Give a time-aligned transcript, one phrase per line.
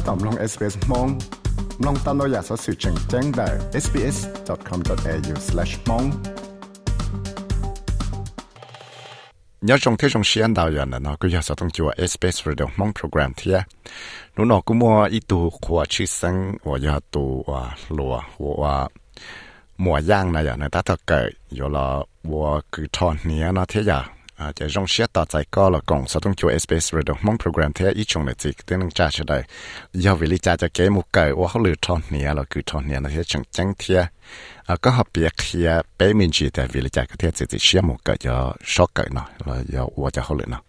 [0.00, 1.08] ถ้าตอบลอง SBS มอง
[1.86, 3.48] ลองตามเราอยากสอสื่อแจ้งแจ้งได้
[3.84, 6.06] sbs.com.au/mong
[9.68, 13.56] ยอดชงที่ชงเชียนดาวยันนะเนาะก็อยากจะต้องจัว SBS Radio มองโปรแกรมเทีย
[14.32, 16.36] หนูเนก็มัวอีตูขวชื่อสัง
[16.68, 17.56] ว่ายาตัว่
[17.98, 18.14] ลัว
[18.62, 18.74] ว่า
[19.82, 21.86] หมัวย่างนะอย่างนั้นถ้าเกิดอยู่ละ
[22.30, 23.92] วัวคือทอนเนี้ยนะเที่ย
[24.40, 27.38] à chỉ rong xe tạt chạy co là cùng sao tung chuột SBS rồi mong
[27.38, 29.42] program thế ít chung là gì tên năng trả cho đây
[29.92, 32.60] do vì lý trả cho kế một cái ô hậu lửa thon nè là cứ
[32.66, 34.04] thon nè là thế chẳng chẳng thế
[34.66, 35.66] à có hợp biệt khi
[35.98, 38.54] bé mình chỉ tại vì lý trả cái thế chỉ chỉ xe một cái cho
[38.64, 40.60] số cái nó là do ô cho hậu lửa nó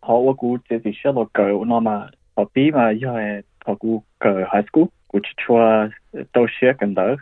[0.00, 2.06] họ ô cú chỉ chỉ xe một cái nó mà
[2.36, 4.84] họ bí mà do là họ cú cái high school.
[5.06, 5.60] Của chùa
[6.32, 7.16] tôi xe gần đỡ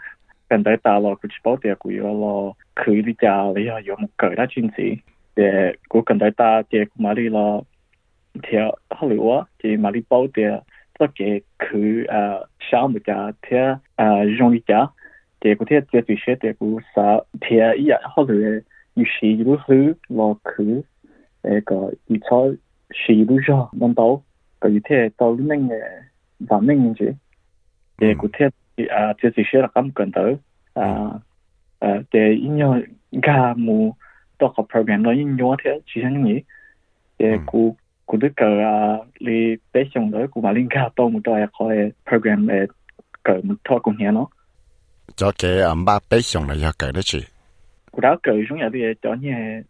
[0.51, 4.09] gần đỡ ta lo của bảo địa của lo khử lý trả lý do một
[4.19, 4.85] cái đó chính gì
[5.36, 7.66] 的经济，也估跟到大这估嘛里了，
[8.42, 10.64] 条后来我这嘛里包点，
[10.96, 14.92] 这个去呃小木家贴呃用一家，
[15.40, 19.74] 这估贴这最些这估啥贴一样，后来有时如何
[20.08, 20.84] 落去。
[21.42, 21.76] 诶个
[22.10, 22.58] 预测
[22.92, 24.22] 是都咗揾到
[24.60, 25.82] 个预贴到呢嘅
[26.46, 27.16] 反面住，
[27.98, 28.52] 诶个贴
[28.94, 31.22] 啊即系写啦咁紧到啊
[31.80, 32.86] 诶嘅应用
[33.22, 33.96] 家冇
[34.38, 36.46] 多个 program 咯应用贴只系你
[37.18, 41.66] 诶个个啲个啊你俾上到个马linka 多冇多一个
[42.06, 42.70] program 诶
[43.24, 44.32] 个冇拖贡献咯。
[45.16, 47.20] cho cái ẩm ba bé xong là do cái đó chị.
[47.92, 49.64] Cụ đó cởi xuống nhà đi cho như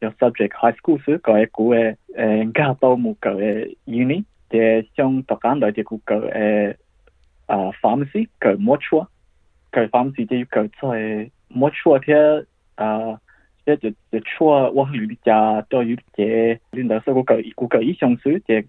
[0.00, 6.74] 有 subject high school 时个嘅股嘅诶加到冇个嘅 uni 嘅像读紧来嘅股个诶
[7.46, 9.06] 啊 pharmacy 个 mortuary
[9.70, 13.20] 个 pharmacy 就个在 mortuary 啲啊
[13.64, 18.64] 即系就出我去你家都有嘅领导说个个个医生时嘅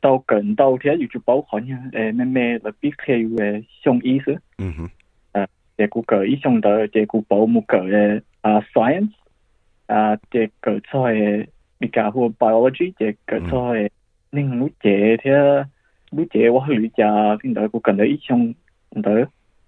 [0.00, 4.90] 到近到啲要做保好像诶咩咩嚟必须嘅上医师嗯哼，
[5.32, 9.10] 诶嘅个个医生的嘅个保冇个嘅啊 science
[9.86, 11.48] 啊，这个做诶，
[11.78, 13.90] 你讲或 biology 这个做诶，
[14.30, 15.66] 另路这些
[16.12, 18.54] 路这我去家听到个跟到一项
[19.02, 19.10] 到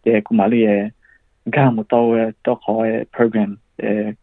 [0.05, 0.93] 这个马里诶，
[1.51, 4.15] 讲冇到诶，都好诶 program 诶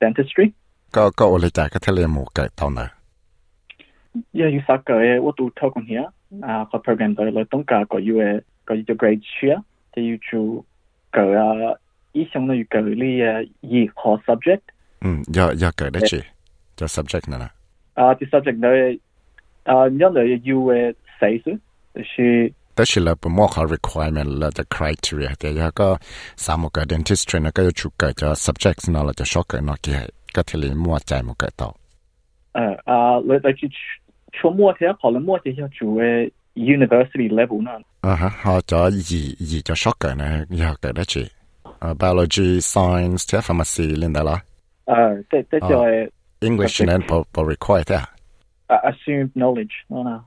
[0.00, 0.44] dentistry.
[0.92, 2.86] Có có ole ta cái thele mu cái tao nè.
[4.32, 6.06] Yeah, you suck cái what tu talk on here.
[6.30, 6.38] Ừ.
[6.42, 9.60] À có program đó là tông cả có you uh, có you grade share
[9.96, 10.64] thì you chu
[11.12, 11.48] cái à,
[12.12, 13.20] ý xong nó you cái li
[13.62, 14.64] yi khó subject.
[15.00, 16.20] Ừ, giờ giờ cái đấy chị.
[16.76, 17.46] Cho subject nè.
[17.94, 18.68] À, cái subject đó
[19.64, 21.52] à nhớ là you uh, say chứ.
[21.94, 22.02] Thì
[22.79, 25.97] 但是咧，不摸考 requirement 啦，就 criteria 嘅有个
[26.35, 31.73] 三个 dentistry 呢个要出嘅就 subject 呢啦，就 shock 嘅呢嘅，个条嚟摸仔冇计到。
[32.53, 33.71] 诶啊，你你去
[34.33, 37.71] 出摸睇，可能摸睇要做诶 university level 呢。
[38.01, 41.25] 啊哈，好咗二二就 shock 嘅呢，要改的字。
[41.79, 44.41] 啊，biology、science、睇 pharmacy 领得啦。
[44.85, 46.11] 诶，即即就系
[46.41, 47.95] English 呢不不 require 嘅。
[47.97, 50.23] 啊，assumed knowledge 咯啦。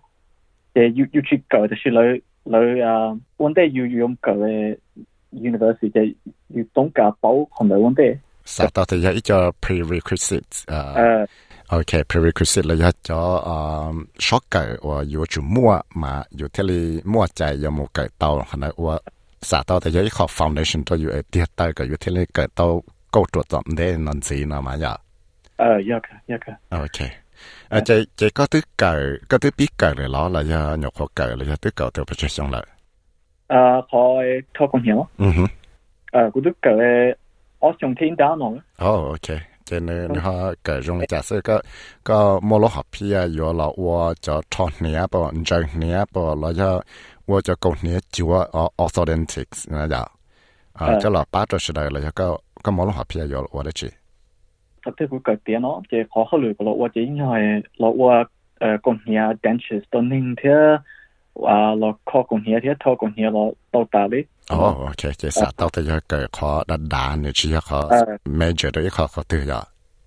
[0.75, 4.78] 诶，要要去旧就是你 你啊，揾啲要用嘅
[5.32, 6.16] university 嘅
[6.50, 8.18] 要懂嘅保同埋揾啲。
[8.46, 11.28] 實到底有一個 prerequisite 誒
[11.70, 16.26] ，OK，prerequisite 你一咗誒 short 嘅話要做乜嘛？
[16.32, 19.02] 要睇你乜仔有冇計到，可能我
[19.42, 25.00] 實到底有一個 foundation 都要一啲低嘅，要睇你計到高咗咗唔得能知啦嘛呀？
[25.58, 26.84] 誒，一個一個。
[26.84, 27.12] OK。
[27.74, 28.96] à chị chị có thứ cờ
[29.30, 31.90] có thứ biết cờ rồi đó là do nhập họ cờ là do thứ cờ
[31.94, 32.68] theo phát xong lại
[33.48, 34.00] à họ
[34.54, 35.08] thôi công hiểu.
[35.18, 35.46] Ừ hử
[36.12, 36.70] à của thứ cờ
[37.60, 39.40] ở trong thiên đá nọ oh ok.
[39.66, 40.32] Cho nên họ
[40.64, 41.62] cờ dùng cái giả sử có
[42.04, 46.36] có mua lô học pia rồi là 我 cho chọn nhé bộ chơi nhé bộ
[46.36, 46.82] là do
[47.26, 50.12] 我就讲你做哦 authentics 那叫
[50.74, 53.90] 啊，这老八这时代了，就搞搞毛龙花皮也有了我的去。
[54.85, 57.25] ว่าได้จี ถ้าเธอกูเกิดเตียนเนาะจะขอเขาเลยก็เราว่าจะยังไง
[57.81, 58.15] เราว่า
[58.61, 60.61] เอ่อกงเฮีย dentures ตัวนึงเท่า
[61.45, 63.43] ว่าเราขอกงเฮียเท่าทอกงเฮียเรา
[63.73, 67.81] ตตาเลย อ๋อโอเคจะสาตแต่ยังเกิดขอดันดานเนี่ยชี้ขอ
[68.41, 69.61] major ด้วยขอขอตือยอ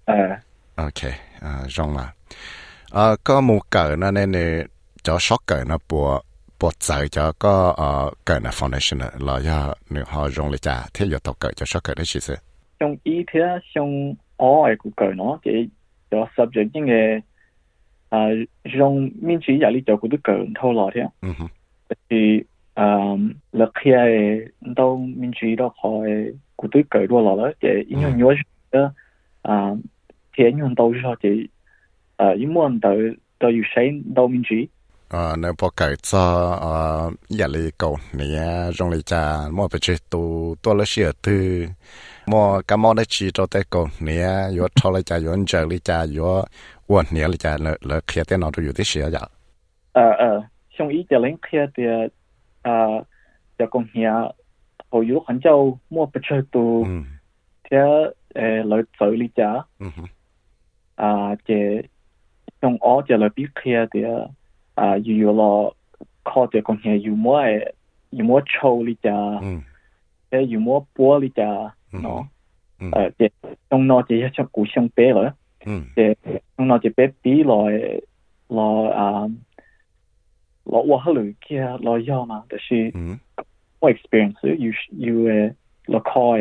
[0.07, 0.31] เออ
[0.77, 1.01] โอเค
[1.43, 2.05] อ่าจงมา
[2.95, 4.49] อ่าก็มูเกิดนั่นเนี่ย
[5.05, 6.07] จะช็อกเกิดนะปัว
[6.59, 9.59] ปวดใจจะก็เอ่อเกิดใน foundation เราอย่า
[9.91, 12.31] หนึ่งหอรงเลยจ้าที่อยู่ตกเกิดจะช็อกเกิดได้ชีส
[12.81, 13.39] trong ý thế
[14.35, 15.69] trong ó của cờ nó chỉ
[16.11, 17.21] cho subject những cái
[18.09, 18.27] à
[18.79, 21.01] trong miễn chỉ giả lý cho của đức cờ thâu lọ thế
[22.09, 22.41] thì
[22.73, 22.87] à
[23.51, 23.91] là khi
[24.61, 26.09] đâu miễn chỉ đó khỏi
[26.55, 28.33] của đức cờ đua lọ đó chỉ ý nhau nhớ
[28.71, 28.93] đó
[29.41, 29.71] à
[30.37, 31.47] thì anh nhau đâu cho chỉ
[32.17, 32.97] à ý muốn tới
[33.39, 34.67] tới yêu say đâu miễn chỉ
[35.13, 41.67] 呃，那不改做呃压力高，你呀容易家莫不去多多了些的，
[42.26, 44.22] mò cá mò chỉ cho tới cổ nè
[44.58, 46.44] yo cho lại cha yo chơi lại cha yo
[46.86, 49.20] uốn nè lại cha lỡ kia tiền nó tôi yo tới xia giờ
[49.92, 50.42] ờ ờ
[50.78, 51.82] xong ý giờ lên kia thì
[52.62, 52.86] à
[53.58, 54.12] giờ công nhà
[54.90, 56.86] hồi yo hẳn châu mua bịch chơi tù.
[57.70, 57.76] Thế
[58.34, 59.50] à, lỡ chơi lại cha
[60.94, 61.82] à chế
[62.62, 64.00] trong ó giờ lỡ biết kia thì
[64.74, 65.70] à yo lo
[66.24, 67.42] khó giờ công nhà yo mua
[68.18, 69.10] yo mua châu lại cha
[70.30, 71.48] cái dù mua bố lý cha
[71.92, 72.24] nó
[72.92, 73.26] ờ thì
[73.70, 75.26] trong nó chỉ chắc cũng xong bé rồi
[75.96, 76.02] thì
[76.58, 78.00] trong nó chỉ bé tí rồi
[78.48, 79.10] rồi à
[80.64, 82.90] rồi qua hết rồi kia rồi do mà đó là
[83.80, 84.72] qua experience you
[85.06, 85.28] you
[85.86, 86.40] là coi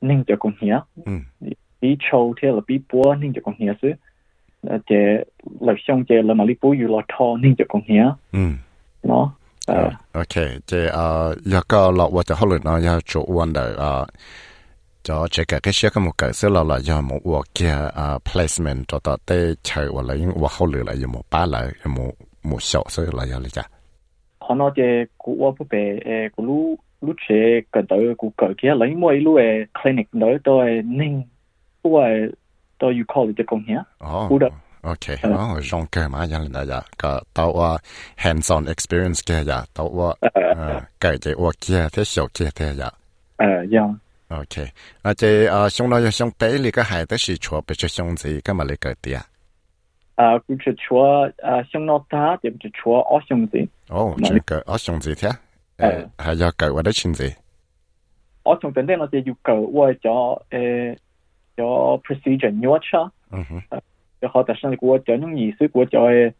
[0.00, 0.78] ninh cho con hiểu
[1.80, 3.92] bí châu thế là bí bố ninh cho con hiểu chứ
[4.62, 4.96] thì
[5.60, 8.10] là xong thì là mà lý bố you là thọ ninh cho con hiểu
[10.13, 14.07] OK，即系诶一个落或者可能我要做运的诶，
[15.03, 22.11] 就这个嘅些个冇解释落来，有冇我嘅诶 placement 做到啲齐或者我后来有冇摆来有冇
[22.43, 23.65] 冇小所以来有嚟咋？
[24.45, 27.33] 可能这古我不白诶，古路路车
[27.71, 31.23] 个到古个嘅，嚟每路诶 clinic 到都系宁，
[31.81, 32.35] 都系
[32.77, 34.37] 都要 call 只贡献，哦好
[34.86, 35.18] Okay.
[35.24, 37.78] Oh, John ke ma yan la ya tao ờ, wa
[38.16, 39.64] hands on experience ke ya dạ.
[39.74, 40.14] tao wa
[41.00, 42.90] cái je wa kia thế xiao kia thế ya.
[43.36, 43.82] Ờ ya.
[44.28, 44.66] Okay.
[45.02, 47.74] À je à ờ, xiong la xiong pe li ka hai de shi chuo pe
[47.74, 48.94] che xiong zi ka ma ờ, le ka.
[50.16, 50.72] À ku che
[51.42, 53.66] à xiong no ta de che chuo o xiong zi.
[53.90, 55.30] Oh, che ka o xiong zi thế.
[55.78, 57.28] Ờ ha ya ka wa de chin zi.
[58.44, 60.94] O xiong den den nó je yu ka wa cho eh
[61.56, 62.98] cho procedure nyo cha.
[63.30, 63.78] Ừ
[64.21, 66.33] 就好但是我咗用意思，我咗诶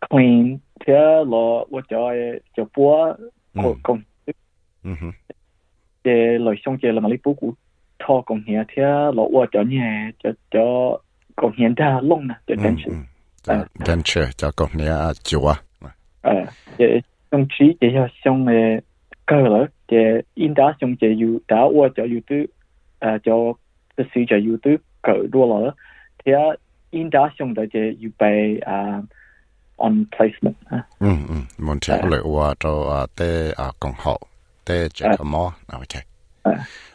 [0.00, 3.12] clean，睇落我咗诶就波
[3.54, 4.02] 个贡。
[4.82, 5.14] 嗯哼，
[6.02, 7.54] 嘅内上嘅啦嘛，你报告
[7.98, 11.00] 拖贡献睇落我咗呢，就咗
[11.34, 13.06] 贡献得窿啦，就真是嗯，
[13.42, 13.54] 就
[13.84, 15.62] 真系就讲你啊，做啊，
[16.22, 18.82] 诶嘅上次嘅要上嘅
[19.26, 22.36] 够啦，嘅应打上嘅要打我就要都
[23.00, 23.58] 诶就
[23.96, 24.70] 嘅事就要都
[25.02, 25.74] 够多啦，
[26.22, 26.58] 睇
[26.88, 29.06] 下应打上嘅嘅要被诶
[29.76, 34.20] on placement 啊，嗯嗯，问题嚟话就啊，啲啊讲好，
[34.64, 35.54] 啲这个么？
[35.72, 36.00] OK。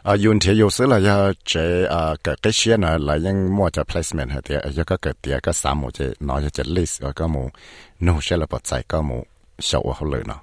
[0.02, 7.50] 啊，有题有时啦，要这啊个这些呢，来用么就 placement 系啲，一个个啲个三冇只，攞一只 list，个个冇，
[7.98, 9.22] 弄些了不在个冇，
[9.58, 10.40] 小我好累呢。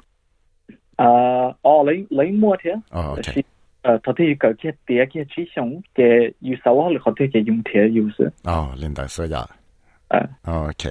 [0.98, 2.82] 诶哦你你摸睇啊？
[2.92, 3.44] 哦，OK，
[3.84, 5.66] 是诶头啲个嘅啲嘅指向
[5.96, 8.34] 嘅要手我哋学啲嘅用贴要是。
[8.44, 9.50] 哦，领导说呀。
[10.10, 10.90] 诶 OK，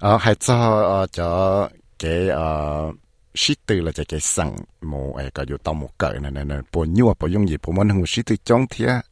[0.00, 2.92] 啊，系做啊咗嘅啊，
[3.34, 4.50] 识对啦，就嘅生
[4.80, 9.02] 冇诶个要到冇计呢呢呢，不nhiều不容易，不冇能识对中贴，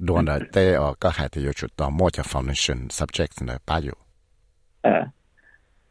[0.00, 3.92] 乱啦，啲哦个系要出到冇就 foundation subject 呢，把有。
[4.82, 5.08] 诶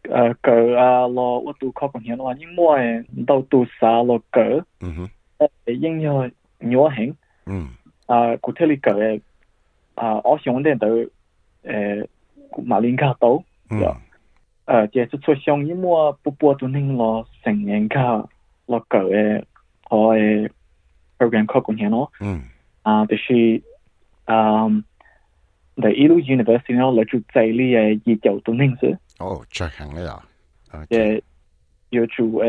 [0.04, 4.40] 诶个啊咯，我读考公显嘅话，因为到读啥咯个
[4.82, 5.10] 嗯哼，
[5.66, 6.32] 诶应用
[6.63, 7.13] nhỏ hình
[7.47, 7.53] ừ.
[8.07, 9.21] à cụ thể là cái
[9.95, 11.07] à ở xuống đến tới
[11.63, 11.73] ờ
[12.63, 13.83] mà linh cả tàu ờ ừ.
[13.83, 13.93] dạ.
[14.65, 15.89] à, chỉ là xuất xong nhưng mà
[16.25, 18.03] bộ bố tụi nên lo thành nhân cả
[18.69, 19.41] lo cái à,
[19.91, 20.15] họ
[21.19, 22.27] program khác cũng hiểu ừ.
[22.83, 23.61] à thì khi
[24.27, 24.81] um
[25.83, 28.89] the Ilu University nó là chủ tài lý ờ gì chậu tụi nên chứ.
[29.25, 30.21] Oh chắc hẳn đấy ờ,
[30.91, 30.99] dạ.
[30.99, 31.21] à ờ
[31.91, 32.49] yêu chủ ờ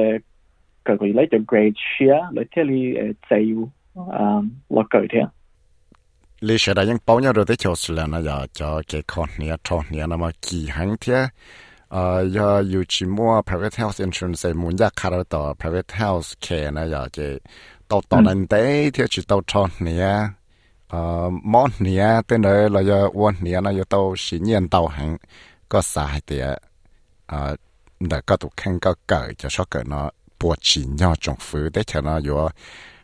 [0.85, 2.93] cái gọi là cho grade share lấy theo lý
[3.29, 3.53] dạy
[3.93, 5.19] Ờ, là cởi thế
[6.39, 9.29] lý sẽ đã những bao nhiêu rồi tới chỗ là nó giờ cho cái con
[9.37, 9.57] nhà
[13.41, 14.77] private health insurance muốn
[15.59, 16.85] private health care nó
[18.17, 18.21] ừ.
[18.25, 20.33] nên thế thì chỉ tàu cho nhà
[20.87, 22.21] ờ món nhà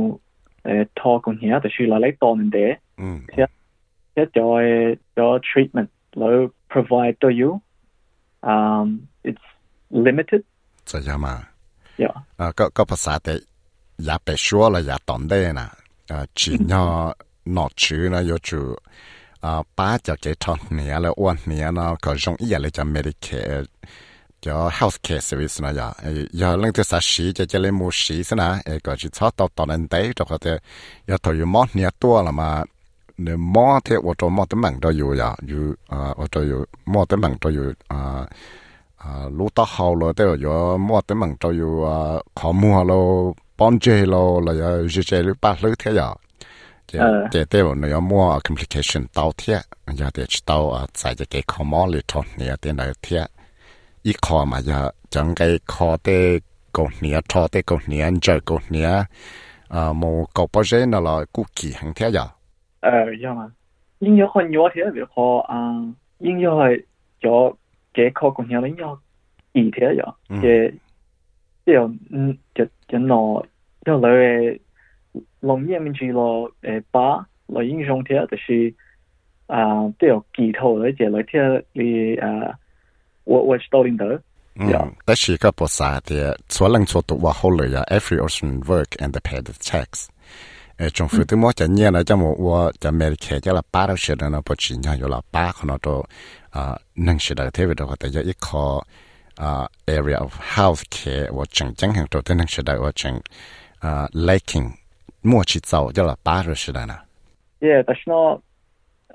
[0.99, 2.67] ta kon hia de shula le ton de
[3.41, 3.47] ja
[4.37, 6.31] da e da treatment lo
[6.73, 7.51] provide to you
[8.53, 8.87] um
[9.29, 9.47] it's
[10.07, 10.43] limited
[10.91, 11.35] จะยามา
[12.39, 13.35] อ่าก็ก็ภาษาแต่
[14.05, 15.69] อย่าไปชัวเลยอย่าตอนได้นะ
[16.11, 16.89] อ่าจีนเนาะ
[17.57, 18.61] นอชื่อนะยจู
[19.45, 23.29] อ่าป้าจะเกทอนเนียแล้วอ้วนเนียเนาะก็จงอีอะไรจะเมริเค
[24.45, 25.97] 叫 healthcare service 呢呀，
[26.35, 30.61] 要弄点啥事，就叫你没事是呢，哎，个去操到到人得，这个的
[31.07, 32.63] 要头有毛年多了嘛，
[33.17, 38.29] 你毛的我做毛的忙着有呀，有啊，我做有毛的忙着有啊
[38.99, 46.15] 啊，路到好了都有毛的忙着有啊，靠木喽，帮助喽，了要就这里把楼梯呀。
[46.87, 49.59] เจเตวเนี่ยมัว complication เตาเทีย
[50.01, 53.23] ยาเดชเตาอะใส่จะเกะขอมอลิทอนเนี่ยเตนเทีย
[54.05, 56.39] 一考嘛呀，整个考的
[56.71, 58.87] 过年，考的过年，再过年，
[59.69, 62.31] 啊，冇搞不热那了，估计很天呀。
[62.81, 63.51] 呃，要嘛，
[64.01, 65.57] 音乐和热天比好啊，
[66.19, 66.45] 应该
[67.19, 67.57] 就
[67.95, 68.85] 该考过年了，应该
[69.55, 70.71] 热天呀，也
[71.65, 73.17] 就样，嗯，就就那
[73.87, 74.61] 要来个
[75.41, 78.75] 农业面去咯，呃，把来英雄天就是
[79.47, 81.43] 啊，都有几头来接来天
[81.73, 82.29] 的啊。
[82.29, 82.64] 呃
[83.25, 84.21] 我我是道林德。
[84.57, 84.71] 嗯，
[85.05, 90.07] 但是个菩萨的做人做多话好了呀，every ocean work and the paid tax。
[90.77, 96.05] 诶，政府都冇只念了，就冇我就买了开只八十的那部车，然后有了八可能都
[96.51, 98.85] 啊，能是的特别的话，大家一靠
[99.37, 103.21] 啊，area of health care，我正正很多都能是，我正
[103.81, 104.71] 啊，liking
[105.23, 106.99] 冇去走，叫了八十的呢。
[107.61, 108.15] Yeah，但是呢，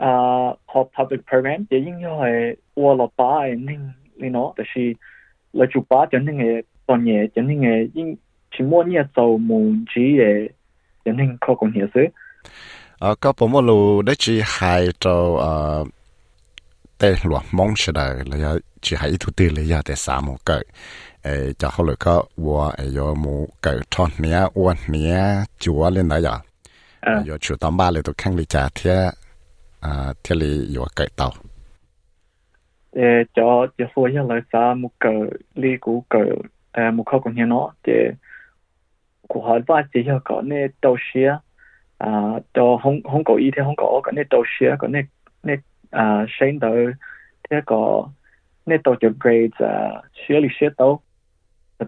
[0.05, 3.51] 啊，好 public program 也应该系我老八的。
[4.20, 4.96] 你攞，但是
[5.52, 8.18] 嚟做把真正嘅当嘢，真正嘅应
[8.50, 10.50] 全部呢做门主嘅
[11.04, 12.12] 真正科工业事。
[13.00, 14.56] 啊，ก็ผมว่ารู้ได้จีไฮ
[15.02, 15.80] ตัวเอ่อ
[16.98, 20.64] แต่หลวงมองเฉยเลยแล้วจีไฮทุกทีเลยแต่สามโมเกิด
[21.24, 23.26] เออจะเขาเลยก็ว่าเออยโม
[23.62, 25.16] เกิดทอนเนี้ยอ้วนเนี้ย
[25.62, 26.40] จัวเล่นได้ยัง
[27.06, 28.96] 啊， อยู่ชูตอมบ้านเลยตัวแข่งลิจ่าเทีย
[29.84, 31.28] อ่าเทียลีอยู่เกิดเต่า
[32.95, 36.25] chế cho chế phô ya lại sa một cờ li cũ cờ.
[36.71, 38.11] À một khâu cũng như nó chế
[39.29, 41.37] của họ ba chế ya có nè đầu xia
[41.97, 42.11] à
[42.53, 45.01] cho không không có ý thì không có cái nè đầu xia cái nè
[45.43, 45.55] nè
[45.91, 46.85] à sinh tới
[47.49, 48.09] thế có
[48.65, 50.99] nè đầu cho grades à xia li xia đâu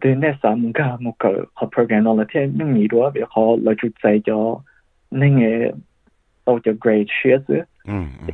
[0.02, 3.12] từ nè sa một cái một cờ họ program đó là thì nhưng nhiều đó
[3.16, 4.60] việc họ là chú dạy cho
[5.12, 5.72] những cái
[6.46, 7.60] đầu cho grades xia chứ.
[7.84, 7.94] Ừ,
[8.28, 8.34] ừ.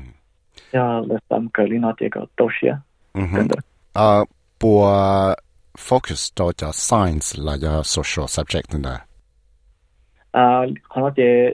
[0.72, 2.82] Jag läste Carolina Diego Dosia.
[3.14, 3.52] Mm-hmm.
[3.52, 3.62] Uh,
[3.94, 4.26] ah,
[4.60, 4.88] på
[5.78, 9.00] Focus då jag science lägger social subject där.
[10.38, 11.54] Uh, hon hade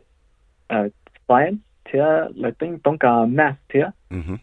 [0.74, 0.88] uh,
[1.28, 3.92] science till lätten donka math till.
[4.10, 4.40] Mhm.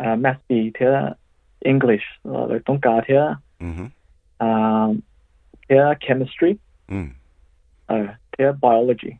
[0.00, 1.14] Uh, math till
[1.60, 3.34] English och donka till.
[3.58, 3.90] Mhm.
[4.38, 4.96] Ähm, uh,
[5.66, 6.56] till chemistry.
[6.88, 7.14] Äh, mm.
[7.90, 9.18] Uh, till biology.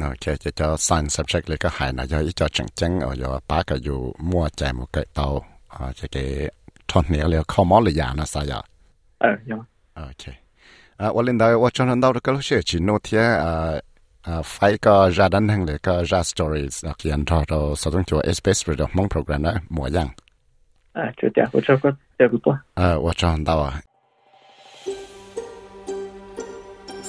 [0.00, 0.76] nó cho cho
[1.06, 3.62] subject lấy cái hài là do cho chẳng chẳng ở do bá
[4.18, 5.44] mua chạy một cái tàu.
[5.68, 6.50] Ờ, cho cái
[6.88, 8.62] thon nhẹ liệu không mỏ là giả nó sao vậy?
[9.18, 9.58] Ờ nhưng
[9.94, 10.34] ok.
[10.96, 13.80] À ở lên đây ở trong lần đầu lúc xưa chỉ nói thế à
[14.22, 17.76] à phải có ra đăng hàng lấy có ra stories là khi anh thọ rồi
[17.76, 20.08] sau đó cho space rồi mong program đó mua rằng
[20.92, 23.72] à chưa chắc ở trong cái cái bữa à ở trong đó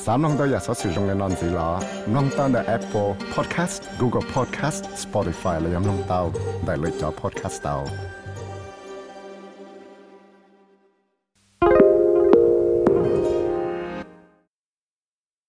[0.06, 1.70] สามน้องตัวอยากสอสื่อตรงในนอนสีล้อ
[2.14, 6.22] น้องตั้งแต่ Apple Podcast Google Podcast Spotify และยังน้องเต้า
[6.66, 7.78] ได้เลยจอ podcast เต้า